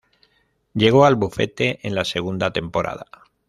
Llegó 0.73 1.05
al 1.05 1.15
bufete 1.15 1.79
en 1.87 1.93
la 1.93 2.05
segunda 2.05 2.51
temporada. 2.51 3.05